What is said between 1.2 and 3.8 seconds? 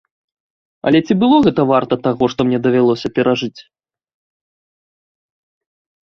было гэта варта таго, што мне давялося перажыць?